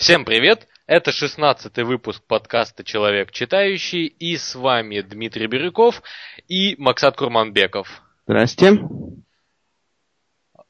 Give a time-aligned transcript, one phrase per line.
[0.00, 0.66] Всем привет!
[0.86, 6.02] Это 16 выпуск подкаста «Человек читающий» и с вами Дмитрий Бирюков
[6.48, 8.00] и Максат Курманбеков.
[8.26, 8.78] Здрасте.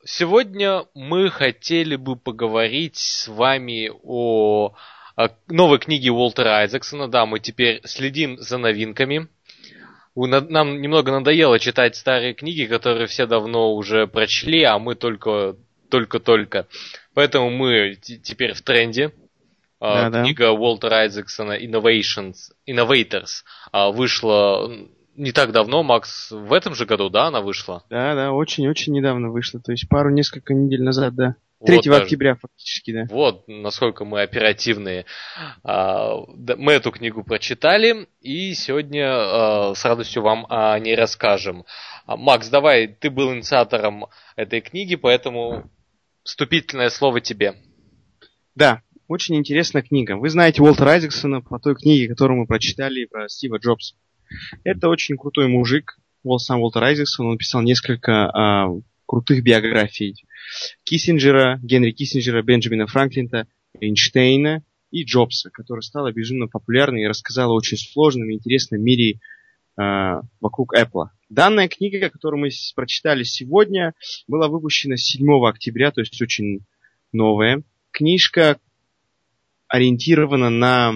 [0.04, 4.74] Сегодня мы хотели бы поговорить с вами о,
[5.14, 7.06] о новой книге Уолтера Айзексона.
[7.06, 9.28] Да, мы теперь следим за новинками.
[10.16, 15.54] Нам немного надоело читать старые книги, которые все давно уже прочли, а мы только
[15.88, 16.66] только-только.
[17.14, 19.12] Поэтому мы теперь в тренде.
[19.80, 20.52] Да, Книга да.
[20.52, 24.70] Уолтера Айзексона Innovations, Innovators а, вышла
[25.16, 27.84] не так давно, Макс, в этом же году, да, она вышла?
[27.90, 31.36] Да, да, очень-очень недавно вышла, то есть пару, несколько недель назад, да.
[31.64, 33.04] 3 вот октября фактически, да.
[33.10, 35.04] Вот, насколько мы оперативные.
[35.62, 36.16] А,
[36.56, 41.66] мы эту книгу прочитали, и сегодня а, с радостью вам о ней расскажем.
[42.06, 45.70] Макс, давай, ты был инициатором этой книги, поэтому
[46.22, 47.56] вступительное слово тебе.
[48.54, 50.16] Да, очень интересная книга.
[50.16, 53.96] Вы знаете Уолтера Айзексона по той книге, которую мы прочитали про Стива Джобса.
[54.62, 55.98] Это очень крутой мужик,
[56.38, 57.26] сам Уолтер Айзексон.
[57.26, 58.68] Он написал несколько а,
[59.06, 60.14] крутых биографий.
[60.84, 63.48] Киссинджера, Генри Киссинджера, Бенджамина Франклина,
[63.80, 69.18] Эйнштейна и Джобса, которая стала безумно популярной и рассказала очень сложном и интересном мире
[69.76, 71.06] э, вокруг Apple.
[71.28, 73.92] Данная книга, которую мы прочитали сегодня,
[74.28, 76.60] была выпущена 7 октября, то есть очень
[77.12, 77.64] новая.
[77.90, 78.60] Книжка
[79.70, 80.94] ориентирована на,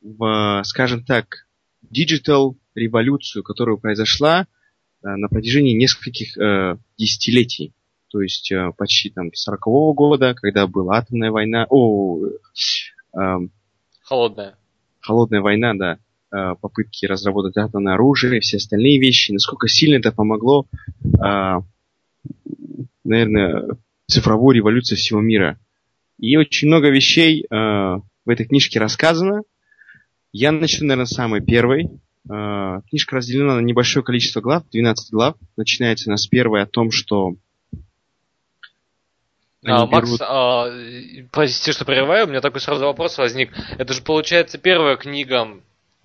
[0.00, 1.46] в, скажем так,
[1.82, 4.46] digital революцию, которая произошла э,
[5.02, 7.74] на протяжении нескольких э, десятилетий.
[8.10, 13.38] То есть э, почти там 40-го года, когда была атомная война, о, э,
[14.02, 14.56] холодная.
[15.00, 15.98] Холодная война, да.
[16.32, 20.66] Э, попытки разработать атомное оружие и все остальные вещи, насколько сильно это помогло,
[21.04, 21.60] э,
[23.04, 25.58] наверное, цифровой революции всего мира.
[26.18, 29.42] И очень много вещей э, в этой книжке рассказано.
[30.32, 31.88] Я начну, наверное, с самой первой.
[32.90, 35.36] Книжка разделена на небольшое количество глав, 12 глав.
[35.56, 37.36] Начинается она с первой о том, что
[39.64, 40.20] а, Макс, берут...
[40.22, 40.66] а,
[41.32, 43.52] простите, что прерываю, у меня такой сразу вопрос возник.
[43.76, 45.48] Это же, получается, первая книга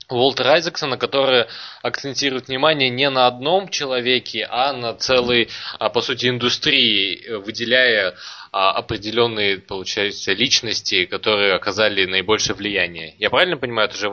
[0.10, 1.46] Уолтер Айзексона, который
[1.82, 8.16] акцентирует внимание не на одном человеке, а на целой, а, по сути, индустрии, выделяя
[8.54, 13.16] определенные, получается, личности, которые оказали наибольшее влияние.
[13.18, 14.10] Я правильно понимаю, это же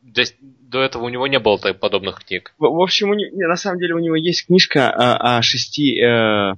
[0.00, 2.54] до этого у него не было подобных книг.
[2.58, 6.00] В, в общем, у него, на самом деле у него есть книжка о, о шести...
[6.00, 6.54] Э,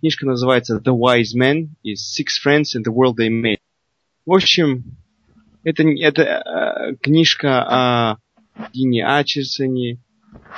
[0.00, 3.58] книжка называется The Wise Men is Six Friends and the World They Made.
[4.24, 4.84] В общем,
[5.64, 8.16] это, это э, книжка о
[8.72, 9.98] Дине Ачерсоне,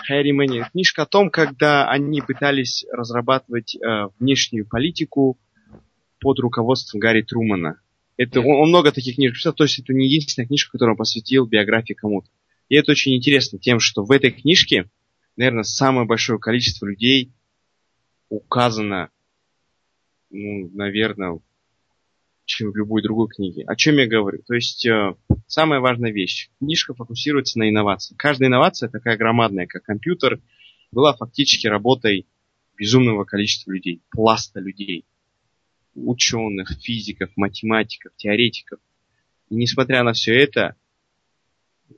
[0.05, 0.69] Хэрримане.
[0.73, 5.39] Книжка о том, когда они пытались разрабатывать э, внешнюю политику
[6.21, 7.81] под руководством Гарри Трумана.
[8.17, 10.99] Это, он, он много таких книжек писал, то есть это не единственная книжка, которую он
[10.99, 12.29] посвятил биографии кому-то.
[12.69, 14.89] И это очень интересно тем, что в этой книжке,
[15.37, 17.33] наверное, самое большое количество людей
[18.29, 19.11] указано,
[20.31, 21.41] ну, наверное,
[22.45, 23.65] чем в любой другой книге.
[23.67, 24.43] О чем я говорю?
[24.47, 25.15] То есть, э,
[25.47, 26.51] самая важная вещь.
[26.59, 28.15] Книжка фокусируется на инновации.
[28.17, 30.41] Каждая инновация, такая громадная, как компьютер,
[30.93, 32.27] была фактически работой
[32.77, 35.05] безумного количества людей, пласта людей.
[36.07, 38.81] Ученых, физиков, математиков, теоретиков.
[39.49, 40.77] И несмотря на все это,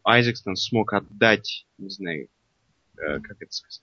[0.05, 2.29] Айзексон смог отдать, не знаю,
[2.97, 3.83] э, как это сказать,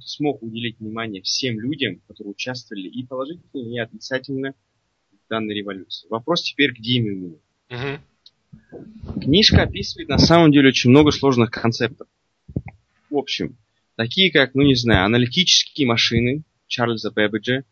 [0.00, 4.54] смог уделить внимание всем людям, которые участвовали и положительно, и отрицательно
[5.12, 6.08] в данной революции.
[6.08, 7.38] Вопрос теперь к Диме.
[7.70, 9.20] Угу.
[9.22, 12.08] Книжка описывает на самом деле очень много сложных концептов.
[13.10, 13.56] В общем,
[13.96, 17.64] такие как, ну не знаю, аналитические машины Чарльза Бэббиджа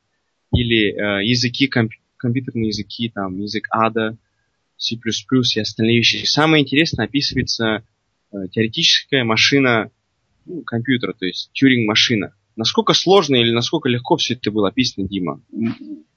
[0.55, 4.17] или э, языки, комп компьютерные языки, там, язык ада,
[4.79, 6.25] C++ и остальные вещи.
[6.25, 7.85] Самое интересное описывается
[8.33, 9.91] э, теоретическая машина
[10.47, 12.35] ну, компьютера, то есть Тюринг-машина.
[12.56, 15.41] Насколько сложно или насколько легко все это было описано, Дима?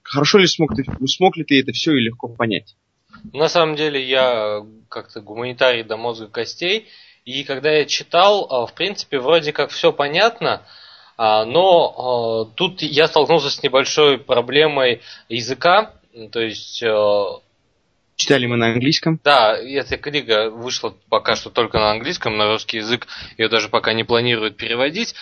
[0.04, 2.75] Хорошо ли смог ты, смог ли ты это все и легко понять?
[3.34, 6.88] На самом деле я как-то гуманитарий до мозга костей,
[7.25, 10.62] и когда я читал, а, в принципе, вроде как все понятно,
[11.17, 15.93] но а, тут я столкнулся с небольшой проблемой языка,
[16.31, 16.83] то есть
[18.17, 19.19] Читали мы на английском?
[19.23, 23.93] Да, эта книга вышла пока что только на английском, на русский язык ее даже пока
[23.93, 25.13] не планируют переводить.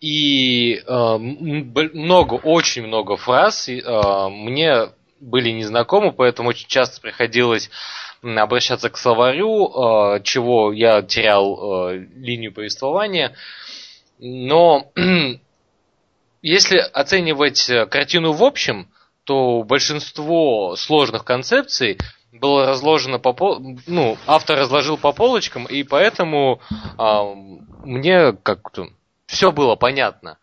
[0.00, 3.82] И э, много, очень много фраз э,
[4.30, 4.88] мне
[5.20, 7.70] были незнакомы, поэтому очень часто приходилось
[8.22, 13.34] обращаться к словарю, э, чего я терял э, линию повествования.
[14.18, 14.92] Но
[16.42, 18.88] если оценивать картину в общем,
[19.28, 21.98] что большинство сложных концепций
[22.32, 23.76] было разложено по пол...
[23.86, 26.62] ну, автор разложил по полочкам, и поэтому
[26.96, 27.34] а,
[27.84, 28.88] мне как-то
[29.26, 30.38] все было понятно.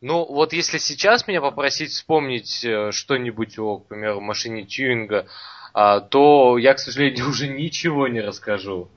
[0.00, 5.26] Ну, вот если сейчас меня попросить вспомнить э, что-нибудь о, к примеру, машине Тьюинга,
[5.72, 8.88] а, то я, к сожалению, уже ничего не расскажу.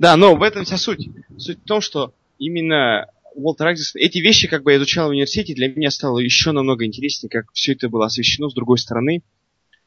[0.00, 1.08] Да, но в этом вся суть.
[1.38, 5.54] Суть в том, что именно Уолтер Айзексон, эти вещи, как бы я изучал в университете,
[5.54, 9.22] для меня стало еще намного интереснее, как все это было освещено с другой стороны.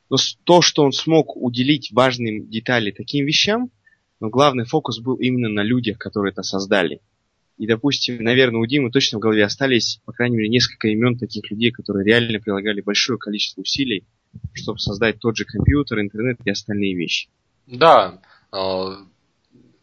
[0.09, 3.71] Но то, что он смог уделить важным детали таким вещам,
[4.19, 7.01] но главный фокус был именно на людях, которые это создали.
[7.57, 11.49] И, допустим, наверное, у Димы точно в голове остались, по крайней мере, несколько имен таких
[11.51, 14.05] людей, которые реально прилагали большое количество усилий,
[14.53, 17.29] чтобы создать тот же компьютер, интернет и остальные вещи.
[17.67, 18.21] Да,
[18.53, 18.95] э,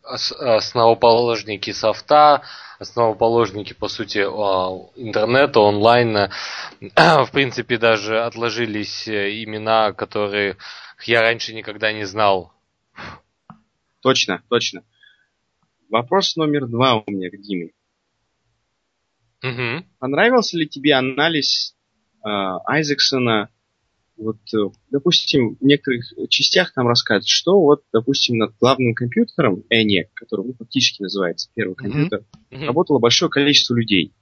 [0.07, 2.43] основоположники софта,
[2.79, 6.31] основоположники, по сути, э, интернета, онлайна.
[6.81, 10.57] В принципе, даже отложились э, имена, которые
[11.05, 12.53] я раньше никогда не знал.
[14.03, 14.85] Точно, точно.
[15.89, 17.71] Вопрос номер два у меня к Диме.
[19.43, 19.87] Угу.
[19.99, 21.77] Понравился ли тебе анализ
[22.25, 22.29] э,
[22.67, 23.51] Айзексона?
[24.17, 24.59] Вот, э,
[24.91, 30.55] допустим, в некоторых частях там рассказывают, что вот, допустим, над главным компьютером ENIAC, который ну,
[30.59, 32.65] фактически называется первый компьютер, угу.
[32.65, 34.13] работало большое количество людей.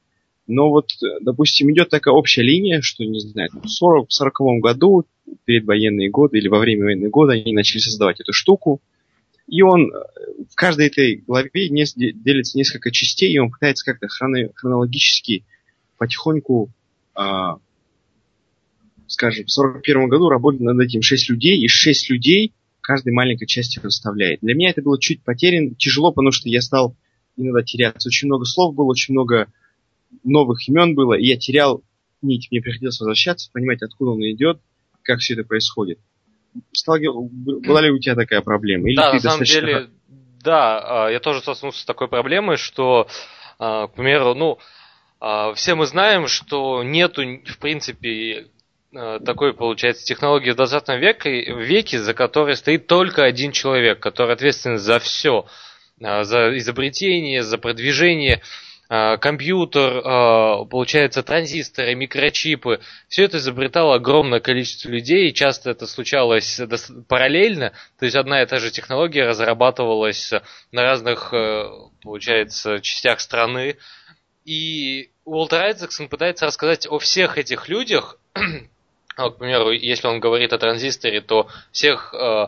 [0.47, 5.07] Но вот, допустим, идет такая общая линия, что, не знаю, в 40, 40 году,
[5.45, 8.83] перед военные годы или во время военных года они начали создавать эту штуку,
[9.47, 9.99] и он э,
[10.51, 15.45] в каждой этой главе делится несколько частей, и он пытается как-то хронологически
[15.99, 16.71] потихоньку,
[17.15, 17.59] а,
[19.15, 23.81] скажем, в 41 году работать над этим 6 людей, и 6 людей каждой маленькой части
[23.83, 24.41] расставляет.
[24.43, 26.97] Для меня это было чуть потерян, тяжело, потому что я стал
[27.37, 28.09] иногда теряться.
[28.09, 29.49] Очень много слов было, очень много
[30.23, 31.83] новых имен было, и я терял
[32.21, 32.49] нить.
[32.51, 34.61] Мне приходилось возвращаться, понимать, откуда он идет,
[35.03, 35.99] как все это происходит
[36.73, 38.89] сталкивал, была ли у тебя такая проблема?
[38.89, 39.61] Или да, на самом достаточно...
[39.61, 39.91] деле,
[40.43, 43.09] да, а, я тоже столкнулся с такой проблемой, что,
[43.59, 44.59] а, к примеру, ну,
[45.21, 48.47] а, все мы знаем, что нету, в принципе,
[49.25, 54.79] такой, получается, технологии в 20 веке, веке, за которой стоит только один человек, который ответственен
[54.79, 55.47] за все,
[55.99, 58.43] за изобретение, за продвижение
[58.89, 60.03] а, компьютер,
[60.69, 62.81] получается, транзисторы, микрочипы.
[63.09, 66.61] Все это изобретало огромное количество людей, и часто это случалось
[67.09, 67.73] параллельно.
[67.99, 70.33] То есть одна и та же технология разрабатывалась
[70.71, 71.65] на разных, э,
[72.03, 73.79] получается, частях страны.
[74.45, 78.19] И Уолтер Айзексон пытается рассказать о всех этих людях,
[79.17, 82.47] к примеру, если он говорит о транзисторе, то всех э,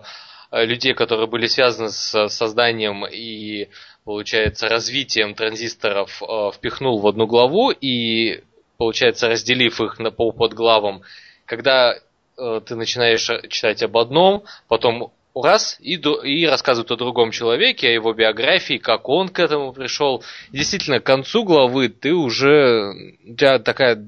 [0.53, 3.69] людей, которые были связаны с созданием и
[4.07, 8.41] получается, развитием транзисторов э, впихнул в одну главу и,
[8.79, 11.03] получается, разделив их на по подглавам,
[11.45, 11.95] когда
[12.39, 17.93] э, ты начинаешь читать об одном, потом раз и, и рассказывают о другом человеке, о
[17.93, 20.23] его биографии, как он к этому пришел.
[20.51, 22.93] Действительно, к концу главы ты уже
[23.25, 24.03] у тебя такая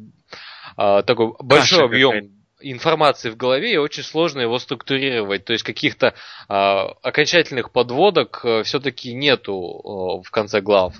[0.78, 5.44] э, такой большой Каша объем информации в голове, и очень сложно его структурировать.
[5.44, 10.96] То есть каких-то э, окончательных подводок э, все-таки нету э, в конце глав.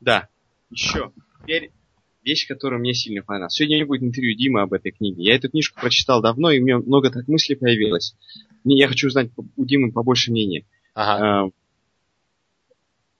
[0.00, 0.28] Да.
[0.70, 1.12] Еще.
[1.42, 1.70] Теперь
[2.24, 3.54] вещь, которая мне сильно понравилась.
[3.54, 5.22] Сегодня не будет интервью Димы об этой книге.
[5.22, 8.14] Я эту книжку прочитал давно, и у меня много так мыслей появилось.
[8.64, 10.64] Мне, я хочу узнать у Димы побольше мнения.
[10.94, 11.46] Ага.
[11.46, 11.50] Э,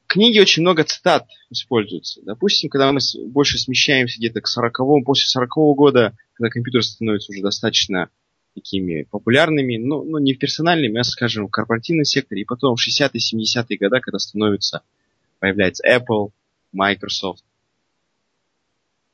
[0.09, 2.21] книге очень много цитат используется.
[2.25, 7.43] Допустим, когда мы больше смещаемся где-то к 40-му, после 40-го года, когда компьютеры становятся уже
[7.43, 8.11] достаточно
[8.55, 12.81] такими популярными, ну, ну не в персональном, а, скажем, в корпоративном секторе, и потом в
[12.81, 14.83] 60-е, 70-е годы, когда становится,
[15.39, 16.31] появляется Apple,
[16.73, 17.45] Microsoft.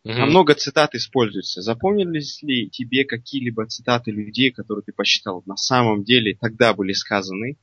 [0.06, 0.12] Mm-hmm.
[0.18, 1.62] А много цитат используется.
[1.62, 7.56] Запомнились ли тебе какие-либо цитаты людей, которые ты посчитал на самом деле тогда были сказаны,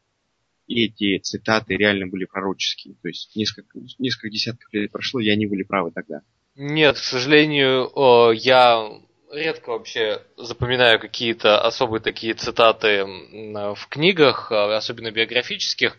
[0.74, 2.96] эти цитаты реально были пророческие.
[3.02, 6.22] То есть несколько, несколько десятков лет прошло, и они были правы тогда.
[6.56, 7.92] Нет, к сожалению,
[8.34, 8.90] я
[9.32, 15.98] редко вообще запоминаю какие-то особые такие цитаты в книгах, а, особенно биографических.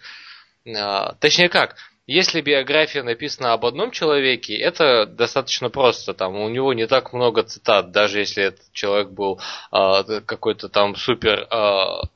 [0.66, 1.76] А, точнее как,
[2.06, 6.14] если биография написана об одном человеке, это достаточно просто.
[6.14, 10.96] Там у него не так много цитат, даже если этот человек был э, какой-то там
[10.96, 12.06] супер э,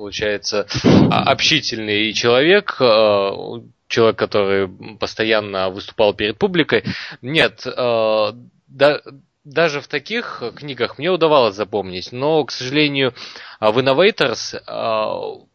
[0.00, 0.66] получается,
[1.10, 4.66] а, общительный человек, а, человек, который
[4.98, 6.84] постоянно выступал перед публикой.
[7.20, 8.34] Нет, а,
[8.66, 9.02] да,
[9.44, 13.12] даже в таких книгах мне удавалось запомнить, но, к сожалению,
[13.60, 14.58] в Innovators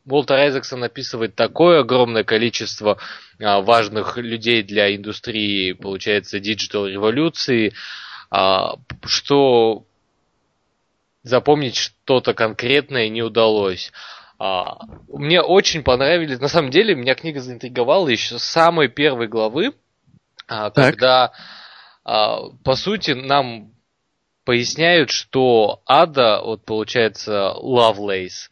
[0.05, 2.97] Уолтер Айзексон описывает такое огромное количество
[3.39, 7.73] важных людей для индустрии, получается, digital революции,
[9.05, 9.85] что
[11.23, 13.91] запомнить что-то конкретное не удалось.
[14.37, 19.73] А, мне очень понравились, на самом деле, меня книга заинтриговала еще с самой первой главы,
[20.47, 21.31] а, когда,
[22.03, 23.71] а, по сути, нам
[24.43, 28.49] поясняют, что Ада, вот получается, Лавлейс,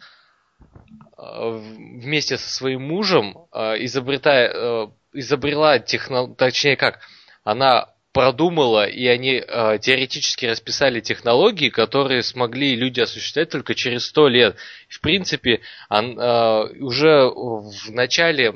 [1.16, 7.00] вместе со своим мужем изобретая, изобрела технологию, точнее как,
[7.44, 14.28] она продумала, и они э, теоретически расписали технологии, которые смогли люди осуществлять только через сто
[14.28, 14.56] лет.
[14.88, 18.54] В принципе, он, э, уже в начале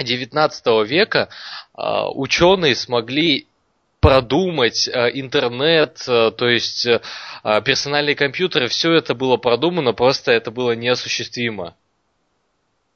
[0.00, 1.28] XIX века
[1.76, 1.82] э,
[2.14, 3.46] ученые смогли
[4.00, 7.00] продумать э, интернет, э, то есть э,
[7.44, 11.76] персональные компьютеры, все это было продумано, просто это было неосуществимо.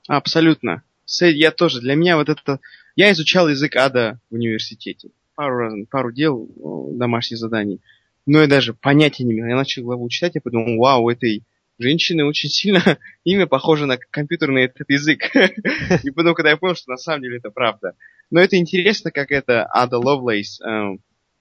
[0.09, 0.83] Абсолютно.
[1.21, 2.61] Я тоже, для меня вот это...
[2.97, 5.11] Я изучал язык ада в университете
[5.43, 6.49] пару раз, пару дел
[6.93, 7.81] домашних заданий,
[8.27, 9.47] но я даже понятия не имел.
[9.47, 11.43] Я начал главу читать, я подумал, вау, у этой
[11.79, 12.81] женщины очень сильно
[13.25, 15.35] имя похоже на компьютерный этот язык.
[16.05, 17.95] И потом, когда я понял, что на самом деле это правда.
[18.31, 20.97] Но это интересно, как это Ада Ловлейс, э,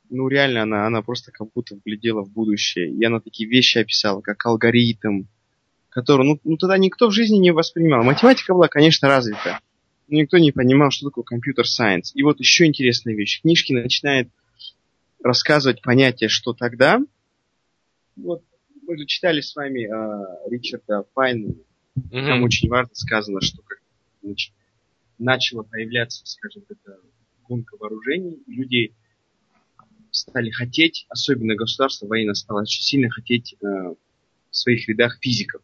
[0.10, 2.92] ну реально она, она просто как будто глядела в будущее.
[2.92, 5.26] И она такие вещи описала, как алгоритм,
[5.90, 8.04] который, ну, ну тогда никто в жизни не воспринимал.
[8.04, 9.60] Математика была, конечно, развита
[10.12, 12.12] никто не понимал, что такое компьютер сайенс.
[12.16, 13.42] И вот еще интересная вещь.
[13.42, 14.30] Книжки начинает
[15.24, 17.00] рассказывать понятие, что тогда.
[18.16, 18.44] Вот
[18.88, 21.54] мы же читали с вами э, Ричарда Пайна.
[21.98, 22.28] Mm-hmm.
[22.28, 23.80] Там очень важно сказано, что как
[24.22, 24.54] значит,
[25.18, 27.00] начала появляться, скажем, эта
[27.48, 28.94] гонка вооружений, люди
[30.12, 33.96] стали хотеть, особенно государство военно стало очень сильно хотеть э, в
[34.56, 35.62] своих рядах физиков.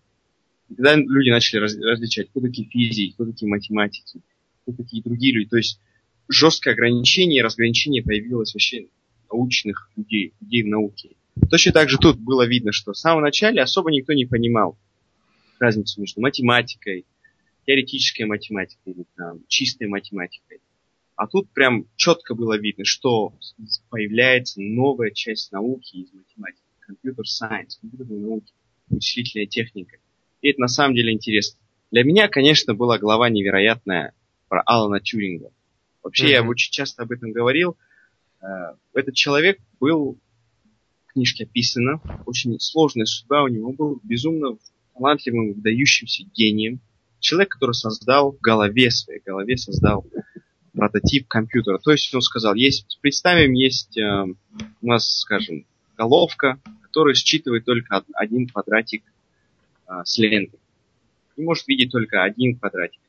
[0.70, 4.22] И тогда люди начали раз, различать, кто такие физики, кто такие математики
[4.68, 5.50] и такие другие люди.
[5.50, 5.80] То есть
[6.28, 8.88] жесткое ограничение, разграничение появилось вообще
[9.32, 11.16] научных людей, людей в науке.
[11.50, 14.78] Точно так же тут было видно, что в самом начале особо никто не понимал
[15.60, 17.06] разницу между математикой,
[17.66, 20.60] теоретической математикой или там, чистой математикой.
[21.16, 23.34] А тут прям четко было видно, что
[23.90, 26.62] появляется новая часть науки из математики.
[26.82, 28.54] Компьютер-сайенс, компьютерная науки,
[28.90, 29.98] вычислительная техника.
[30.42, 31.60] И это на самом деле интересно.
[31.92, 34.14] Для меня, конечно, была глава невероятная
[34.48, 35.52] про Алана Тюринга.
[36.04, 36.32] Вообще, mm-hmm.
[36.32, 37.78] я очень часто об этом говорил.
[38.42, 40.18] Э, этот человек был,
[41.08, 43.74] в книжке описано, очень сложная судьба у него.
[43.74, 44.58] Был безумно
[44.94, 46.80] талантливым, выдающимся гением.
[47.20, 50.06] Человек, который создал в голове, в своей голове создал
[50.74, 51.80] прототип компьютера.
[51.80, 54.26] То есть он сказал, есть, представим, есть э,
[54.82, 55.66] у нас, скажем,
[55.98, 59.04] головка, которая считывает только один квадратик
[59.88, 60.60] э, с лентой.
[61.36, 63.02] И может видеть только один квадратик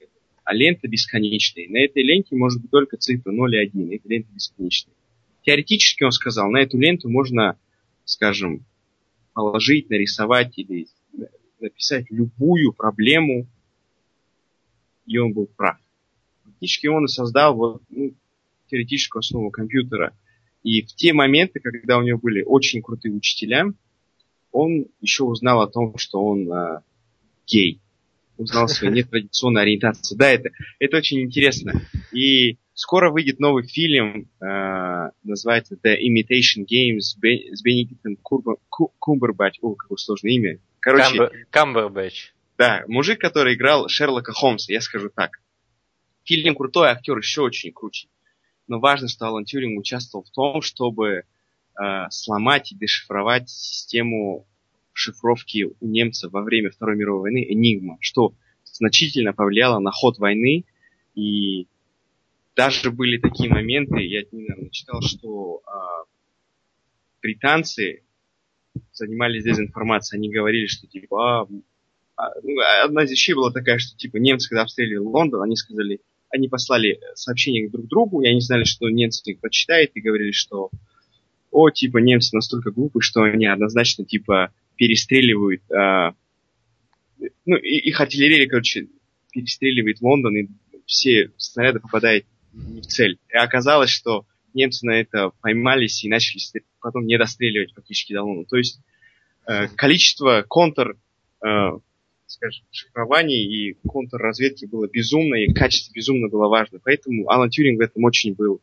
[0.49, 1.69] а лента бесконечная.
[1.69, 3.93] На этой ленте может быть только цифра 0 и 1.
[3.93, 4.95] Эта лента бесконечная.
[5.43, 7.59] Теоретически он сказал, на эту ленту можно,
[8.07, 8.65] скажем,
[9.35, 10.87] положить, нарисовать или
[11.61, 13.47] написать любую проблему,
[15.05, 15.77] и он был прав.
[16.45, 18.15] Фактически он и создал вот, ну,
[18.71, 20.17] теоретическую основу компьютера.
[20.63, 23.67] И в те моменты, когда у него были очень крутые учителя,
[24.51, 26.81] он еще узнал о том, что он э,
[27.47, 27.83] гей
[28.39, 30.17] узнал свою нетрадиционную ориентацию.
[30.17, 31.83] Да, это, это очень интересно.
[32.13, 39.59] И скоро выйдет новый фильм, э, называется The Imitation Game с, Бен, с Бенедиктом Кумбербач.
[39.61, 40.59] О, какое сложное имя.
[40.81, 42.33] Короче, Камбербэтч.
[42.57, 45.41] Да, мужик, который играл Шерлока Холмса, я скажу так.
[46.25, 48.09] Фильм крутой, актер еще очень круче.
[48.67, 51.23] Но важно, что Алан Тюринг участвовал в том, чтобы э,
[52.11, 54.47] сломать и дешифровать систему
[54.99, 60.65] шифровки у немцев во время Второй мировой войны «Энигма», что значительно повлияло на ход войны.
[61.15, 61.69] И
[62.57, 66.05] даже были такие моменты, я недавно читал, что а,
[67.23, 68.03] британцы
[68.93, 70.19] занимались дезинформацией.
[70.19, 71.43] Они говорили, что типа...
[71.43, 71.49] А,
[72.17, 76.01] а, ну, одна из вещей была такая, что типа немцы, когда обстреливали Лондон, они сказали,
[76.31, 80.71] они послали сообщения друг другу, и они знали, что немцы их прочитают, и говорили, что
[81.51, 86.13] о, типа, немцы настолько глупы, что они однозначно, типа, перестреливают, э,
[87.45, 88.87] ну, их артиллерия, короче,
[89.33, 90.49] перестреливает Лондон, и
[90.87, 93.19] все снаряды попадают не в цель.
[93.29, 96.41] И оказалось, что немцы на это поймались и начали
[96.81, 98.47] потом не достреливать фактически до Лондона.
[98.47, 98.81] То есть
[99.47, 100.97] э, количество контр,
[101.45, 101.47] э,
[102.27, 106.79] скажем, шифрований и контрразведки было безумно, и качество безумно было важно.
[106.83, 108.61] Поэтому Алан Тюринг в этом очень был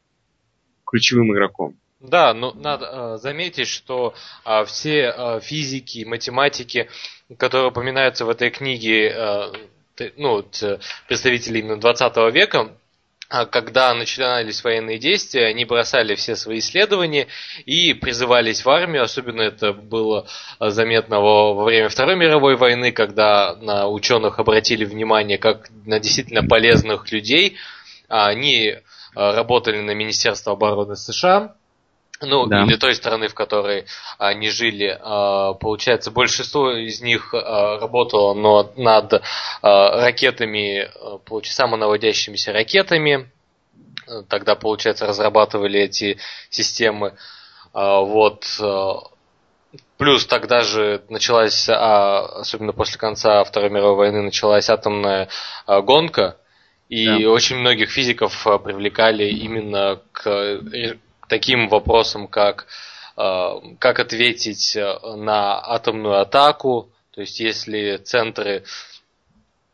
[0.86, 1.78] ключевым игроком.
[2.08, 4.14] Да, но надо э, заметить, что
[4.46, 6.90] э, все э, физики, математики,
[7.38, 9.52] которые упоминаются в этой книге,
[10.18, 10.46] ну,
[11.08, 12.70] представители именно 20 века,
[13.28, 17.28] а когда начинались военные действия, они бросали все свои исследования
[17.66, 19.02] и призывались в армию.
[19.02, 20.28] Особенно это было
[20.60, 27.12] заметно во, время Второй мировой войны, когда на ученых обратили внимание как на действительно полезных
[27.12, 27.58] людей.
[28.08, 28.76] Они
[29.16, 31.56] работали на Министерство обороны США,
[32.22, 32.64] ну, да.
[32.64, 33.86] или той страны, в которой
[34.18, 34.98] они жили,
[35.60, 39.22] получается, большинство из них работало но над
[39.62, 40.90] ракетами,
[41.44, 43.30] самонаводящимися ракетами.
[44.30, 46.18] Тогда, получается, разрабатывали эти
[46.50, 47.16] системы.
[47.74, 48.46] Вот.
[49.98, 55.28] Плюс тогда же началась, особенно после конца Второй мировой войны, началась атомная
[55.68, 56.38] гонка.
[56.88, 57.30] И да.
[57.32, 60.62] очень многих физиков привлекали именно к
[61.28, 62.68] таким вопросам, как
[63.18, 68.64] э, как ответить э, на атомную атаку, то есть если центры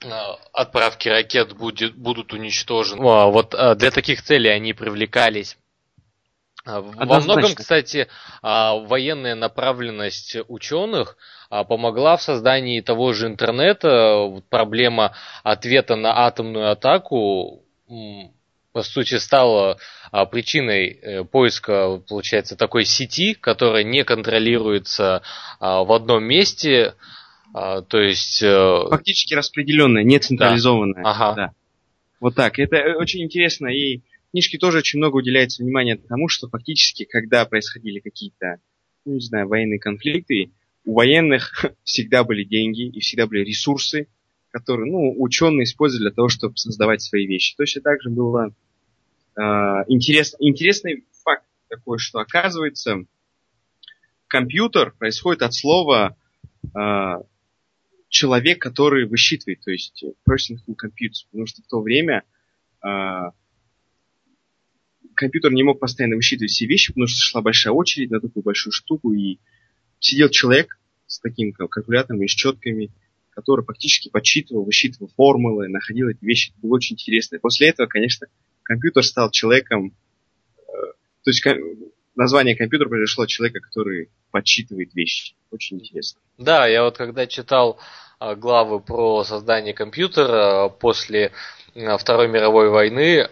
[0.03, 0.07] э,
[0.53, 3.01] отправки ракет будет, будут уничтожены.
[3.01, 5.57] Вот для таких целей они привлекались.
[6.63, 7.05] Однозначно.
[7.07, 8.07] Во многом, кстати,
[8.43, 11.17] военная направленность ученых
[11.49, 14.43] помогла в создании того же интернета.
[14.51, 17.63] Проблема ответа на атомную атаку
[18.73, 19.77] по сути, стало
[20.11, 25.21] а, причиной э, поиска, получается, такой сети, которая не контролируется
[25.59, 26.95] а, в одном месте,
[27.53, 28.41] а, то есть...
[28.41, 31.03] Э, Фактически распределенная, не централизованная.
[31.03, 31.09] Да.
[31.09, 31.35] Ага.
[31.35, 31.51] Да.
[32.19, 32.59] Вот так.
[32.59, 37.03] Это э, очень интересно, и в книжке тоже очень много уделяется внимания тому, что фактически,
[37.03, 38.57] когда происходили какие-то,
[39.05, 40.51] ну, не знаю, военные конфликты,
[40.85, 44.07] у военных всегда были деньги и всегда были ресурсы,
[44.51, 47.55] которые, ну, ученые использовали для того, чтобы создавать свои вещи.
[47.57, 48.53] Точно так же было
[49.35, 49.41] э,
[49.87, 53.05] интерес, интересный факт такой, что оказывается
[54.27, 56.15] компьютер происходит от слова
[56.75, 57.13] э,
[58.09, 62.23] человек, который высчитывает, то есть person who computes, потому что в то время
[62.85, 63.31] э,
[65.15, 68.73] компьютер не мог постоянно высчитывать все вещи, потому что шла большая очередь на такую большую
[68.73, 69.39] штуку, и
[69.99, 72.91] сидел человек с таким калькулятором и с четками,
[73.41, 76.51] который практически подсчитывал, высчитывал формулы, находил эти вещи.
[76.51, 77.37] Это было очень интересно.
[77.37, 78.27] И после этого, конечно,
[78.63, 79.95] компьютер стал человеком...
[80.57, 80.71] Э,
[81.23, 81.43] то есть
[82.15, 85.33] название компьютера произошло от человека, который подсчитывает вещи.
[85.49, 86.21] Очень интересно.
[86.37, 87.79] Да, я вот когда читал
[88.19, 91.31] э, главы про создание компьютера после
[91.73, 93.27] э, Второй мировой войны,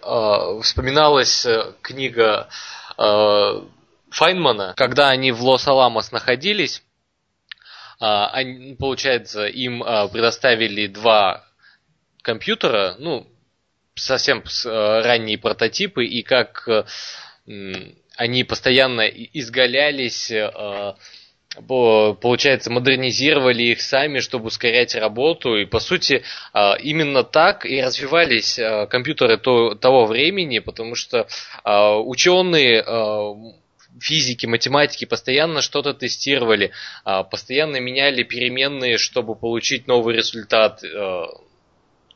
[0.62, 1.45] вспоминалась
[1.82, 2.50] книга
[2.98, 6.84] Файнмана, когда они в Лос-Аламос находились,
[7.99, 11.45] они, получается, им а, предоставили два
[12.21, 13.27] компьютера, ну,
[13.95, 16.67] совсем а, ранние прототипы, и как
[18.15, 20.31] они постоянно изгалялись,
[21.65, 25.57] получается, модернизировали их сами, чтобы ускорять работу.
[25.57, 28.59] И, по сути, именно так и развивались
[28.91, 31.27] компьютеры того времени, потому что
[31.65, 32.83] ученые
[33.99, 36.71] физики, математики постоянно что-то тестировали,
[37.04, 40.84] а, постоянно меняли переменные, чтобы получить новый результат.
[40.84, 41.25] Э,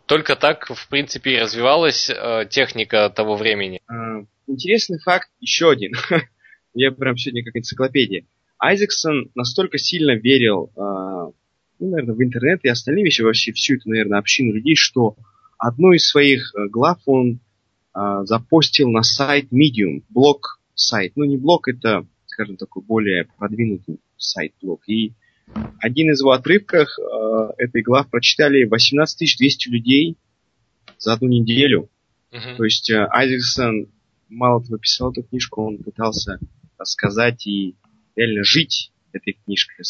[0.05, 3.81] только так, в принципе, и развивалась э, техника того времени.
[3.87, 5.93] А, интересный факт еще один.
[6.73, 8.25] Я прям сегодня как энциклопедия.
[8.59, 11.33] Айзексон настолько сильно верил, ну,
[11.79, 15.17] наверное, в интернет и остальные вещи, вообще всю эту, наверное, общину людей, что
[15.57, 17.39] одну из своих э, глав он
[18.23, 21.13] запостил на сайт Medium, блог сайт.
[21.15, 24.87] Ну, не блог, это, скажем, такой более продвинутый сайт-блог.
[24.87, 25.13] И
[25.79, 30.17] один из его отрывков э, этой глав прочитали 18 200 людей
[30.97, 31.89] за одну неделю.
[32.31, 32.55] Uh-huh.
[32.55, 33.87] То есть э, Айзексон
[34.29, 36.39] мало того писал эту книжку, он пытался
[36.77, 37.75] рассказать и
[38.15, 39.83] реально жить этой книжкой,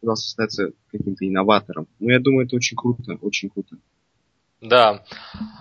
[0.00, 0.56] пытался стать
[0.90, 1.88] каким-то инноватором.
[1.98, 3.76] Ну, я думаю, это очень круто, очень круто.
[4.64, 5.04] Да.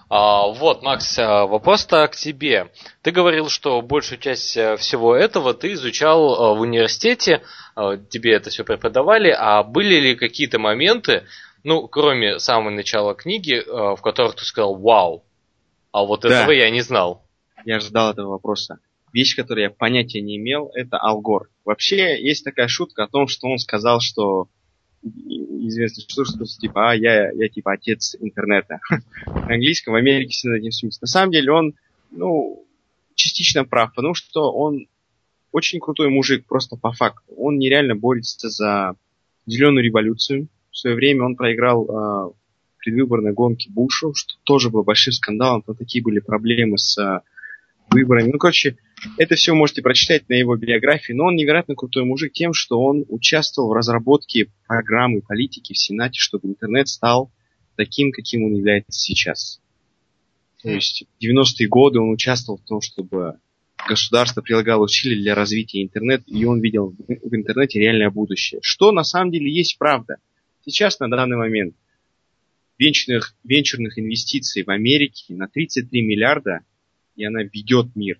[0.09, 2.71] А, вот, Макс, а, вопрос-то к тебе.
[3.01, 7.41] Ты говорил, что большую часть э, всего этого ты изучал э, в университете,
[7.75, 11.25] э, тебе это все преподавали, а были ли какие-то моменты,
[11.65, 15.23] ну, кроме самого начала книги, в которых ты сказал «Вау!»
[15.91, 16.29] А вот да.
[16.29, 17.25] этого я не знал.
[17.65, 18.79] Я ждал этого вопроса.
[19.13, 21.49] Вещь, которую я понятия не имел, это Алгор.
[21.65, 24.47] Вообще, есть такая шутка о том, что он сказал, что
[25.03, 28.79] известно, что, что типа, а, я, я типа отец интернета.
[29.25, 30.99] На английском в Америке всегда этим смысл.
[31.01, 31.73] На самом деле он,
[32.11, 32.65] ну,
[33.15, 34.87] частично прав, потому что он
[35.51, 37.33] очень крутой мужик, просто по факту.
[37.37, 38.95] Он нереально борется за
[39.45, 40.47] зеленую революцию.
[40.71, 42.31] В свое время он проиграл э,
[42.79, 45.61] предвыборной гонки Бушу, что тоже было большим скандалом.
[45.61, 47.21] Там такие были проблемы с э,
[47.91, 48.31] выборами.
[48.31, 48.77] Ну, короче,
[49.17, 53.05] это все можете прочитать на его биографии, но он невероятно крутой мужик тем, что он
[53.09, 57.31] участвовал в разработке программы политики в Сенате, чтобы интернет стал
[57.75, 59.61] таким, каким он является сейчас.
[60.61, 63.39] То есть в 90-е годы он участвовал в том, чтобы
[63.87, 68.59] государство прилагало усилия для развития интернета, и он видел в интернете реальное будущее.
[68.63, 70.17] Что на самом деле есть правда.
[70.65, 71.75] Сейчас, на данный момент,
[72.77, 76.61] венчурных, венчурных инвестиций в Америке на 33 миллиарда,
[77.15, 78.19] и она ведет мир.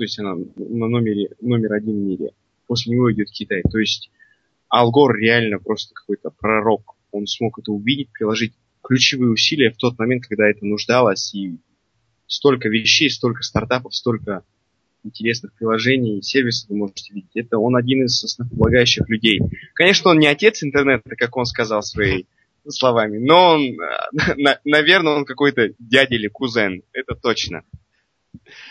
[0.00, 2.30] То есть она на номере, номер один в мире.
[2.66, 3.60] После него идет Китай.
[3.70, 4.10] То есть
[4.70, 6.94] Алгор реально просто какой-то пророк.
[7.10, 11.58] Он смог это увидеть, приложить ключевые усилия в тот момент, когда это нуждалось, и
[12.26, 14.42] столько вещей, столько стартапов, столько
[15.04, 17.32] интересных приложений и сервисов вы можете видеть.
[17.34, 19.42] Это он один из основополагающих людей.
[19.74, 22.24] Конечно, он не отец интернета, как он сказал своими
[22.66, 23.76] словами, но он,
[24.64, 26.84] наверное, он какой-то дядя или кузен.
[26.94, 27.64] Это точно.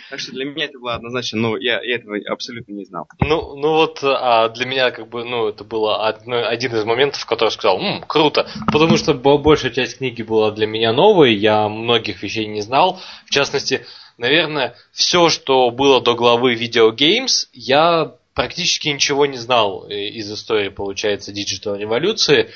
[0.09, 3.07] Так что для меня это было однозначно, но я, я этого абсолютно не знал.
[3.19, 7.21] Ну, ну вот, а для меня как бы, ну, это было одно, один из моментов,
[7.21, 11.69] в который сказал, М, круто, потому что большая часть книги была для меня новой, я
[11.69, 13.85] многих вещей не знал, в частности,
[14.17, 20.69] наверное, все, что было до главы Video Games, я практически ничего не знал из истории,
[20.69, 22.49] получается, digital революции.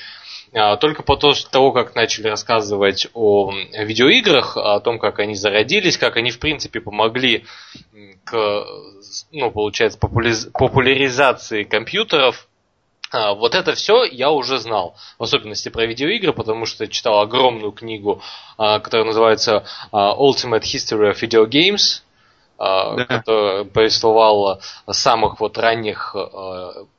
[0.54, 6.16] А, только после того, как начали рассказывать о видеоиграх, о том, как они зародились, как
[6.16, 7.44] они, в принципе, помогли
[8.24, 8.64] к,
[9.32, 12.48] ну, получается, популяризации компьютеров,
[13.10, 17.72] а, вот это все я уже знал, в особенности про видеоигры, потому что читал огромную
[17.72, 18.22] книгу,
[18.56, 22.02] а, которая называется Ultimate History of Video Games,
[22.56, 23.04] да.
[23.06, 26.14] которая повествовала самых вот ранних,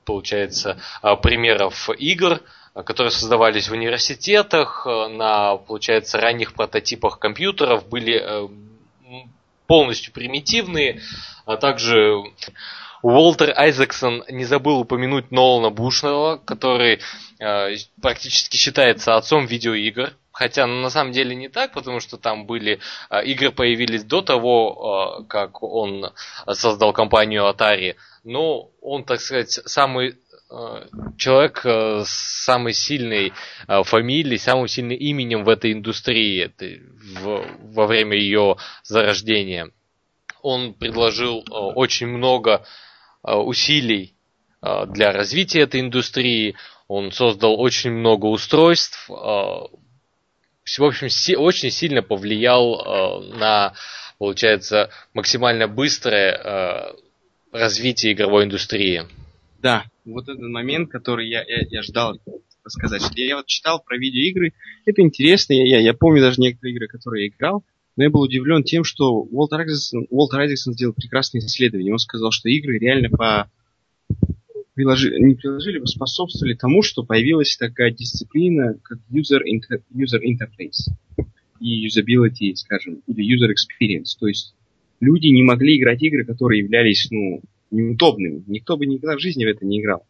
[0.03, 0.77] получается,
[1.21, 2.41] примеров игр,
[2.83, 8.47] которые создавались в университетах, э, на, получается, ранних прототипах компьютеров, были э,
[9.67, 11.01] полностью примитивные,
[11.45, 12.23] а также
[13.01, 16.99] Уолтер Айзексон не забыл упомянуть Нолана Бушнелла, который
[17.39, 20.13] э, практически считается отцом видеоигр.
[20.31, 25.21] Хотя на самом деле не так, потому что там были э, игры появились до того,
[25.21, 26.11] э, как он
[26.51, 27.95] создал компанию Atari.
[28.25, 30.24] Но он, так сказать, самый Э,
[31.17, 33.33] человек э, с самой сильной
[33.67, 36.51] э, фамилией, самым сильным именем в этой индустрии
[37.21, 39.71] во время ее зарождения.
[40.41, 42.63] Он предложил очень много
[43.23, 44.13] усилий
[44.61, 46.55] для развития этой индустрии.
[46.87, 49.09] Он создал очень много устройств.
[49.09, 49.69] В
[50.79, 51.07] общем,
[51.39, 53.73] очень сильно повлиял на,
[54.19, 56.93] получается, максимально быстрое
[57.51, 59.07] развитие игровой индустрии.
[59.65, 62.21] Да, вот этот момент, который я, я, я ждал
[62.67, 63.01] сказать.
[63.15, 64.53] Я вот читал про видеоигры,
[64.85, 67.63] это интересно, я, я, я помню даже некоторые игры, которые я играл,
[67.95, 71.91] но я был удивлен тем, что Уолтер Айзексон, Уолтер Айзексон сделал прекрасное исследование.
[71.91, 73.49] Он сказал, что игры реально по
[74.75, 80.93] приложили, не приложили, а способствовали тому, что появилась такая дисциплина, как user, inter, user interface
[81.59, 84.15] и usability, скажем, или user experience.
[84.19, 84.53] То есть
[84.99, 87.41] люди не могли играть игры, которые являлись, ну,
[87.75, 88.43] неудобными.
[88.47, 90.05] Никто бы никогда в жизни в это не играл.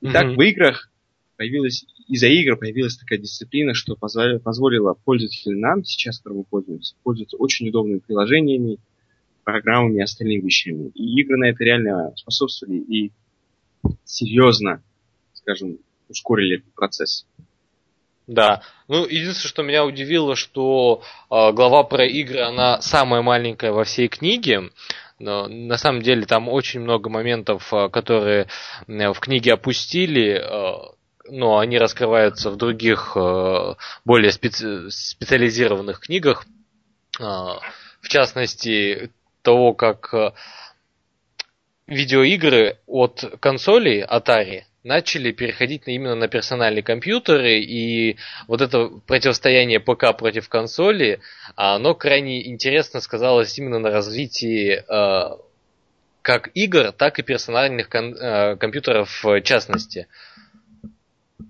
[0.00, 0.12] И mm-hmm.
[0.12, 0.90] так в играх
[1.36, 6.94] появилась, из-за игр появилась такая дисциплина, что позволила, позволила пользователям нам, сейчас, которым мы пользуемся,
[7.02, 8.78] пользоваться очень удобными приложениями,
[9.44, 10.90] программами и остальными вещами.
[10.94, 13.12] И игры на это реально способствовали и
[14.04, 14.82] серьезно,
[15.32, 17.24] скажем, ускорили процесс.
[18.26, 18.62] Да.
[18.88, 24.08] Ну, единственное, что меня удивило, что э, глава про игры, она самая маленькая во всей
[24.08, 24.70] книге.
[25.18, 28.46] Но на самом деле там очень много моментов, э, которые
[28.86, 30.92] э, в книге опустили, э,
[31.30, 33.14] но они раскрываются в других
[34.06, 36.46] более специ- специализированных книгах.
[37.18, 39.10] В частности,
[39.42, 40.14] того, как
[41.86, 50.16] видеоигры от консолей Atari начали переходить именно на персональные компьютеры, и вот это противостояние ПК
[50.16, 51.20] против консоли,
[51.56, 55.36] оно крайне интересно сказалось именно на развитии э,
[56.22, 60.06] как игр, так и персональных кон- э, компьютеров в частности.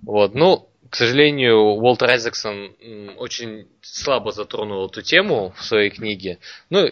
[0.02, 2.74] Вот, ну, к сожалению, Уолтер Айзексон
[3.18, 6.38] очень слабо затронул эту тему в своей книге.
[6.70, 6.88] Ну,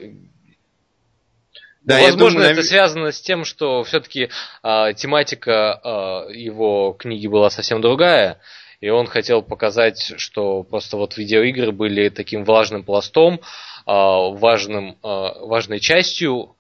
[1.87, 4.29] да, Возможно, думаю, это связано с тем, что все-таки э,
[4.65, 8.41] а, тематика э, его книги была совсем другая,
[8.81, 13.41] и он хотел показать, что просто вот видеоигры были таким важным пластом, э,
[13.87, 15.07] важным, э,
[15.47, 16.57] важной частью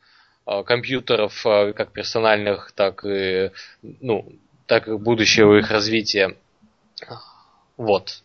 [0.47, 3.51] э, компьютеров, э, как персональных, так и,
[3.83, 4.33] ну,
[4.67, 6.37] так и будущего их развития.
[7.77, 8.23] Вот.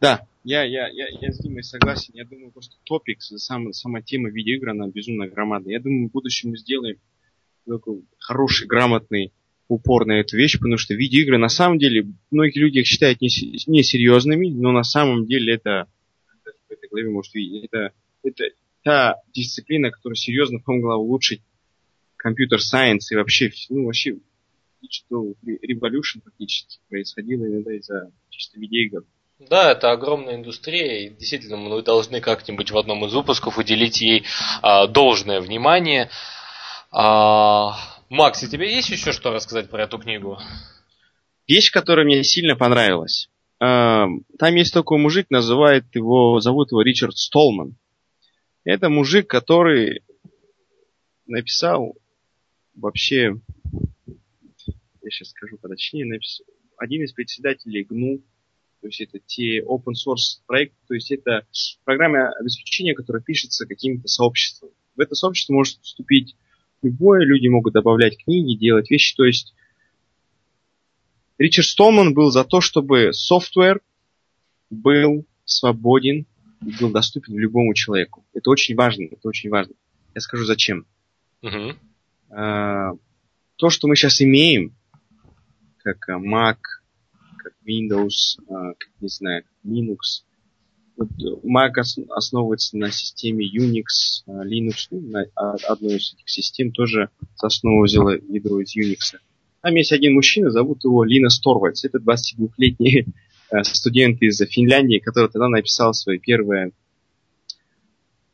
[0.00, 2.14] Да, я, я, я, я с Димой согласен.
[2.14, 5.72] Я думаю, просто топик, сам, сама тема видеоигр, она безумно громадная.
[5.74, 6.98] Я думаю, в будущем мы сделаем
[8.18, 9.32] хороший, грамотный
[9.66, 14.48] упор на эту вещь, потому что видеоигры на самом деле, многие люди их считают несерьезными,
[14.50, 15.88] но на самом деле это,
[16.68, 18.44] в этой главе может видеть, это это
[18.84, 21.42] та дисциплина, которая серьезно помогла улучшить
[22.16, 24.18] компьютер сайенс и вообще, ну, вообще
[24.80, 29.04] digital revolution практически происходило иногда из-за чисто видеоигр.
[29.38, 34.24] Да, это огромная индустрия, и действительно мы должны как-нибудь в одном из выпусков уделить ей
[34.62, 36.08] а, должное внимание.
[36.90, 37.76] А,
[38.08, 40.38] Макс, и тебе есть еще что рассказать про эту книгу?
[41.46, 43.28] Вещь, которая мне сильно понравилась.
[43.60, 44.06] А,
[44.38, 47.76] там есть такой мужик, называют его, зовут его Ричард Столман.
[48.64, 50.02] Это мужик, который
[51.26, 51.94] написал
[52.74, 53.34] вообще,
[54.06, 56.46] я сейчас скажу поточнее, написал,
[56.78, 58.22] один из председателей ГНУ,
[58.86, 61.44] то есть это те open source проекты, то есть это
[61.84, 64.70] программа обеспечения, которая пишется каким-то сообществом.
[64.94, 66.36] В это сообщество может вступить
[66.82, 69.54] любое, люди могут добавлять книги, делать вещи, то есть
[71.38, 73.80] Ричард Столман был за то, чтобы софтвер
[74.70, 76.26] был свободен
[76.64, 78.24] и был доступен любому человеку.
[78.34, 79.74] Это очень важно, это очень важно.
[80.14, 80.86] Я скажу зачем.
[81.42, 81.76] Uh-huh.
[82.30, 84.74] то, что мы сейчас имеем,
[85.78, 86.58] как Mac,
[87.46, 90.24] как Windows, а, как, не знаю, Linux.
[90.96, 91.08] Вот
[91.44, 91.80] Mac
[92.10, 95.26] основывается на системе Unix, а, Linux, ну, на
[95.68, 99.20] одной из этих систем тоже основу взяла ядро из Unix.
[99.62, 101.84] Там есть один мужчина, зовут его Лина Торвальдс.
[101.84, 103.06] Это 22-летний
[103.50, 106.72] а, студент из Финляндии, который тогда написал свою первую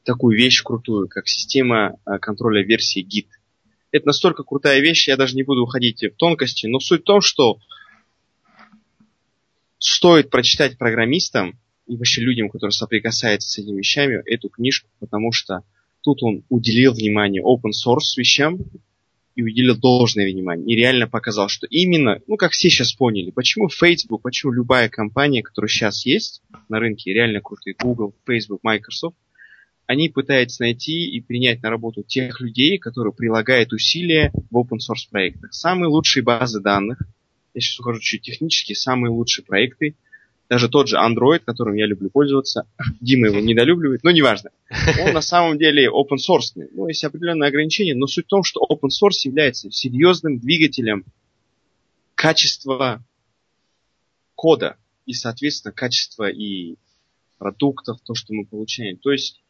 [0.05, 3.29] такую вещь крутую, как система контроля версии Git.
[3.93, 7.21] Это настолько крутая вещь, я даже не буду уходить в тонкости, но суть в том,
[7.21, 7.59] что
[9.83, 15.63] стоит прочитать программистам и вообще людям, которые соприкасаются с этими вещами, эту книжку, потому что
[16.03, 18.59] тут он уделил внимание open source вещам
[19.35, 20.73] и уделил должное внимание.
[20.73, 25.43] И реально показал, что именно, ну как все сейчас поняли, почему Facebook, почему любая компания,
[25.43, 29.17] которая сейчас есть на рынке, реально крутые, Google, Facebook, Microsoft,
[29.87, 35.11] они пытаются найти и принять на работу тех людей, которые прилагают усилия в open source
[35.11, 35.53] проектах.
[35.53, 37.03] Самые лучшие базы данных,
[37.55, 39.95] я сейчас ухожу чуть технически, самые лучшие проекты,
[40.49, 42.67] даже тот же Android, которым я люблю пользоваться,
[43.01, 44.51] Дима его недолюбливает, но неважно.
[45.01, 46.69] Он на самом деле open source.
[46.73, 51.05] Ну, есть определенные ограничения, но суть в том, что open source является серьезным двигателем
[52.15, 53.03] качества
[54.35, 56.77] кода и, соответственно, качества и
[57.39, 58.97] продуктов, то, что мы получаем.
[58.99, 59.42] То есть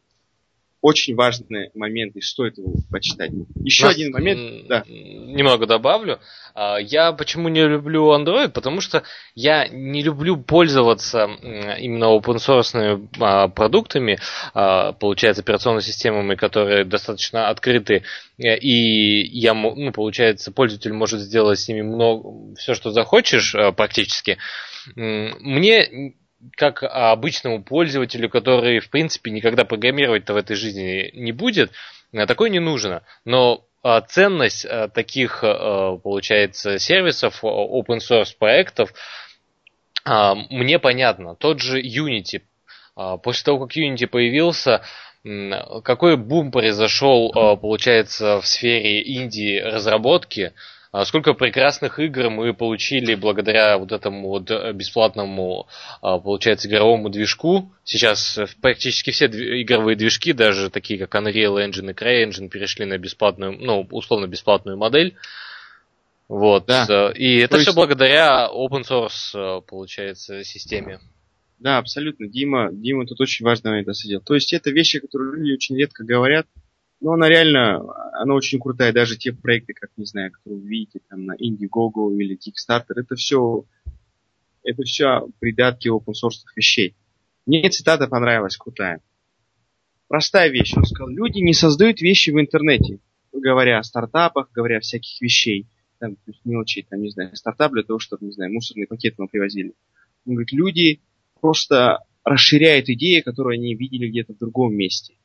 [0.83, 3.31] очень важный момент, и стоит его почитать.
[3.63, 4.83] Еще Нас, один момент, да.
[4.85, 6.19] Немного добавлю.
[6.53, 8.49] А, я почему не люблю Android?
[8.49, 11.29] Потому что я не люблю пользоваться
[11.79, 14.19] именно open source а, продуктами,
[14.53, 18.03] а, получается, операционными системами, которые достаточно открыты,
[18.37, 24.37] и я, ну, получается, пользователь может сделать с ними много, все, что захочешь практически.
[24.95, 26.13] Мне
[26.55, 31.71] как обычному пользователю, который, в принципе, никогда программировать-то в этой жизни не будет,
[32.11, 33.03] э, такое не нужно.
[33.25, 38.93] Но э, ценность э, таких, получается, сервисов, open source проектов,
[40.05, 41.35] мне понятно.
[41.35, 42.41] Тот же Unity.
[43.23, 44.81] После того, как Unity появился,
[45.23, 50.51] какой бум произошел, получается, в сфере инди разработки–
[50.82, 55.67] а сколько прекрасных игр мы получили благодаря вот этому вот э, бесплатному,
[56.01, 57.73] а, получается, игровому движку.
[57.83, 63.57] Сейчас практически все игровые движки, даже такие как Unreal Engine и CryEngine, перешли на бесплатную,
[63.59, 65.15] ну, условно бесплатную модель.
[66.27, 66.67] Вот.
[66.67, 66.85] Да.
[66.87, 67.69] Э, и это есть...
[67.69, 70.99] все благодаря open source, э, получается, системе.
[71.57, 72.27] Да, абсолютно.
[72.27, 74.21] Дима, Дима тут очень важный момент осадил.
[74.21, 76.45] То есть это вещи, которые люди очень редко говорят,
[77.03, 77.81] но она реально,
[78.13, 78.93] она очень крутая.
[78.93, 83.15] Даже те проекты, как, не знаю, которые вы видите там на Indiegogo или Kickstarter, это
[83.15, 83.65] все,
[84.63, 86.95] это все придатки open source вещей.
[87.45, 89.01] Мне цитата понравилась, крутая.
[90.07, 90.73] Простая вещь.
[90.77, 92.99] Он сказал, люди не создают вещи в интернете.
[93.33, 95.67] Говоря о стартапах, говоря о всяких вещей.
[95.99, 99.73] Там, мелочи, там, не знаю, стартап для того, чтобы, не знаю, мусорные пакеты мы привозили.
[100.25, 101.01] Он говорит, люди
[101.41, 105.15] просто расширяют идеи, которые они видели где-то в другом месте.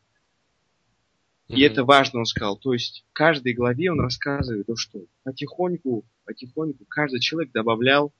[1.48, 2.58] И это важно, он сказал.
[2.58, 8.12] То есть в каждой главе он рассказывает то, что потихоньку, потихоньку каждый человек добавлял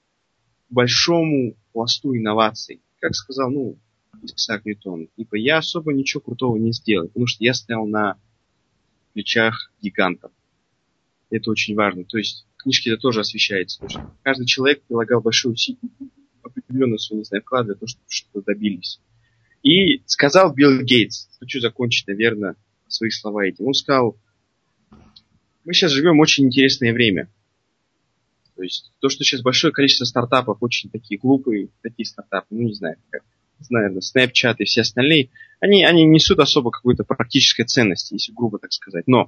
[0.71, 2.81] большому пласту инноваций.
[3.01, 3.79] Как сказал, ну,
[4.23, 8.19] Исаак Ньютон, типа, я особо ничего крутого не сделал, потому что я стоял на
[9.13, 10.33] плечах гигантов.
[11.31, 12.05] Это очень важно.
[12.05, 13.81] То есть в книжке это тоже освещается.
[13.81, 15.79] Потому что каждый человек прилагал большие усилия,
[16.43, 19.01] определенно свой, не знаю, вклад для того, чтобы что-то добились.
[19.63, 22.57] И сказал Билл Гейтс, хочу закончить, наверное,
[22.89, 23.67] свои слова этим.
[23.67, 24.17] Он сказал,
[25.65, 27.29] мы сейчас живем очень интересное время.
[28.57, 32.75] То есть то, что сейчас большое количество стартапов, очень такие глупые, такие стартапы, ну не
[32.75, 33.23] знаю, как
[33.71, 38.73] наверное, Snapchat и все остальные, они, они несут особо какую-то практической ценности, если грубо так
[38.73, 39.07] сказать.
[39.07, 39.27] Но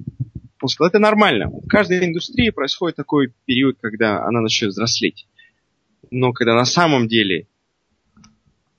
[0.60, 1.48] он сказал, это нормально.
[1.48, 5.26] В каждой индустрии происходит такой период, когда она начнет взрослеть.
[6.10, 7.46] Но когда на самом деле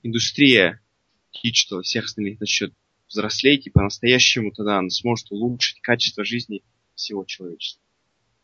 [0.02, 0.80] индустрия
[1.32, 2.72] digital всех остальных начнет
[3.12, 6.62] взрослеть, и по-настоящему тогда она сможет улучшить качество жизни
[6.94, 7.82] всего человечества.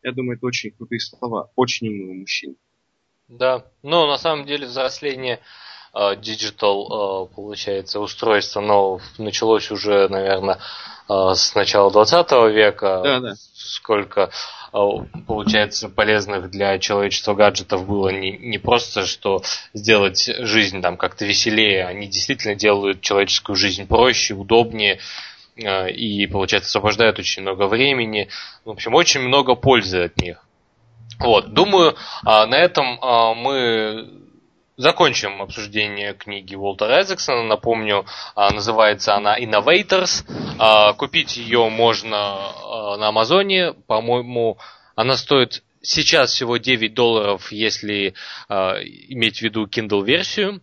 [0.01, 2.55] Я думаю, это очень крутые слова, очень умного мужчины.
[3.27, 5.39] Да, но на самом деле взросление
[6.15, 10.59] digital, э, получается, устройство, но началось уже, наверное,
[11.09, 13.01] э, с начала 20 века.
[13.03, 13.33] Да, да.
[13.53, 14.31] Сколько,
[14.71, 21.85] получается, полезных для человечества гаджетов было не, не просто, что сделать жизнь там как-то веселее,
[21.85, 24.99] они действительно делают человеческую жизнь проще, удобнее,
[25.55, 28.29] и, получается, освобождают очень много времени.
[28.65, 30.43] В общем, очень много пользы от них.
[31.19, 32.97] Вот, думаю, на этом
[33.37, 34.28] мы
[34.79, 37.43] закончим обсуждение книги Уолтера Эзексона.
[37.43, 40.25] Напомню, а, называется она Innovators.
[40.57, 43.73] А, купить ее можно а, на Амазоне.
[43.87, 44.57] По-моему,
[44.95, 48.13] она стоит сейчас всего 9 долларов, если
[48.49, 50.61] иметь в виду Kindle версию.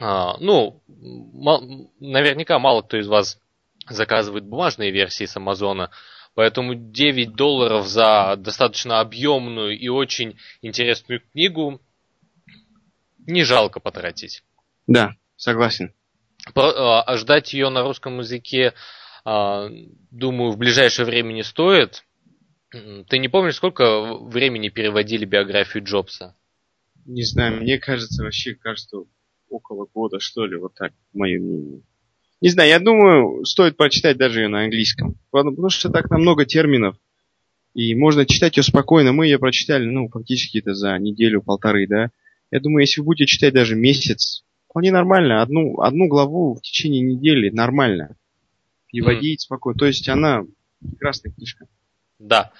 [0.00, 0.82] Ну,
[2.00, 3.40] наверняка мало кто из вас
[3.88, 5.90] заказывает бумажные версии с Амазона.
[6.34, 11.80] Поэтому 9 долларов за достаточно объемную и очень интересную книгу
[13.26, 14.42] не жалко потратить.
[14.86, 15.92] Да, согласен.
[16.54, 18.74] Про, а ждать ее на русском языке,
[19.24, 19.68] а,
[20.10, 22.04] думаю, в ближайшее время не стоит.
[22.70, 26.36] Ты не помнишь, сколько времени переводили биографию Джобса?
[27.04, 28.98] Не знаю, мне кажется, вообще кажется,
[29.48, 31.82] около года, что ли, вот так, мое мнение.
[32.40, 35.16] Не знаю, я думаю, стоит прочитать даже ее на английском.
[35.30, 36.96] Потому что так на много терминов.
[37.74, 39.12] И можно читать ее спокойно.
[39.12, 42.10] Мы ее прочитали, ну, фактически это за неделю-полторы, да.
[42.50, 45.42] Я думаю, если вы будете читать даже месяц, вполне нормально.
[45.42, 48.16] Одну, одну главу в течение недели нормально.
[48.86, 49.44] Переводить mm.
[49.44, 49.78] спокойно.
[49.78, 50.42] То есть она
[50.80, 51.66] прекрасная книжка.
[52.18, 52.52] Да.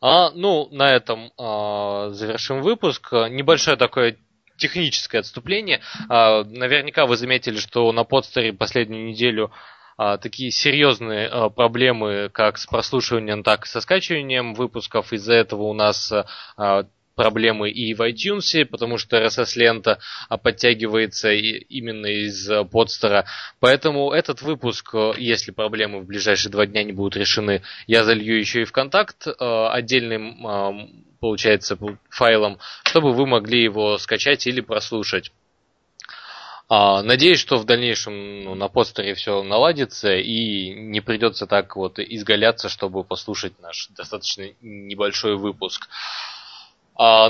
[0.00, 3.12] А, ну, на этом а, завершим выпуск.
[3.12, 4.18] Небольшое такое
[4.56, 5.80] техническое отступление.
[6.08, 9.50] А, наверняка вы заметили, что на подстере последнюю неделю
[9.96, 15.12] а, такие серьезные а, проблемы, как с прослушиванием, так и со скачиванием выпусков.
[15.12, 16.12] Из-за этого у нас
[16.56, 19.98] а, проблемы и в iTunes, потому что RSS-лента
[20.28, 23.26] а, подтягивается именно из а, подстера.
[23.60, 28.38] Поэтому этот выпуск, а, если проблемы в ближайшие два дня не будут решены, я залью
[28.38, 31.78] еще и в контакт отдельным, получается,
[32.10, 35.32] файлом, чтобы вы могли его скачать или прослушать.
[36.68, 42.68] Надеюсь, что в дальнейшем ну, на постере все наладится и не придется так вот изгаляться,
[42.68, 45.88] чтобы послушать наш достаточно небольшой выпуск.
[46.96, 47.28] А,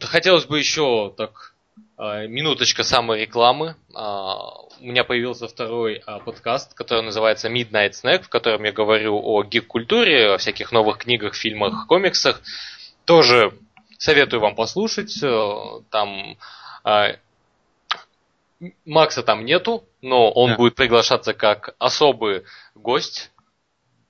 [0.00, 1.54] хотелось бы еще так
[1.96, 3.76] а, минуточка самой рекламы.
[3.94, 9.42] А, у меня появился второй подкаст, который называется Midnight Snack, в котором я говорю о
[9.42, 12.42] гик-культуре, о всяких новых книгах, фильмах, комиксах.
[13.06, 13.52] Тоже
[13.98, 15.22] советую вам послушать.
[15.22, 16.36] Э, там
[18.84, 20.56] Макса там нету, но он да.
[20.56, 23.30] будет приглашаться как особый гость.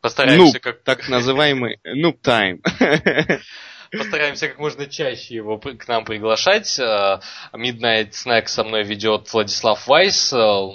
[0.00, 0.82] Постараемся Нуб, как...
[0.82, 2.60] Так называемый Noob Time.
[3.92, 6.78] Постараемся как можно чаще его к нам приглашать.
[6.78, 7.20] Э,
[7.52, 10.32] Midnight Snack со мной ведет Владислав Вайс.
[10.32, 10.68] Э,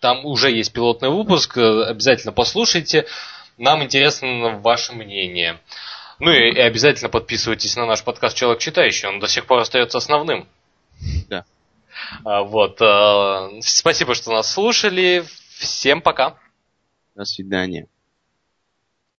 [0.00, 1.56] там уже есть пилотный выпуск.
[1.56, 3.06] Э, обязательно послушайте.
[3.58, 5.60] Нам интересно ваше мнение.
[6.18, 9.08] Ну и, и обязательно подписывайтесь на наш подкаст Человек Читающий.
[9.08, 10.48] Он до сих пор остается основным.
[11.28, 11.44] Да.
[12.24, 12.78] Вот.
[13.62, 15.24] Спасибо, что нас слушали.
[15.58, 16.36] Всем пока.
[17.14, 17.86] До свидания.